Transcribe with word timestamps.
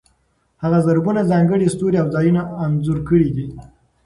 هغه 0.63 0.79
زرګونه 0.87 1.21
ځانګړي 1.31 1.67
ستوري 1.73 1.97
او 2.01 2.07
ځایونه 2.15 2.41
انځور 2.63 2.99
کړي 3.09 3.29
دي. 3.35 3.47